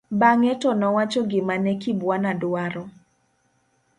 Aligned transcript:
bang'e 0.19 0.53
to 0.61 0.69
nowacho 0.79 1.21
gima 1.31 1.55
ne 1.63 1.73
Kibwana 1.81 2.31
dwaro 2.41 2.83